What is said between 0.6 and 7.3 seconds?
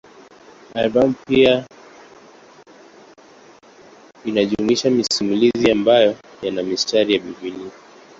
Albamu pia inajumuisha masimulizi ambayo yana mistari ya